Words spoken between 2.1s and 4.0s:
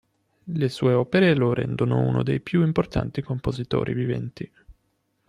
dei più importanti compositori